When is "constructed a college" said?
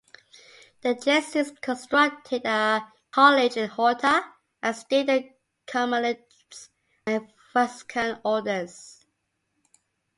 1.61-3.55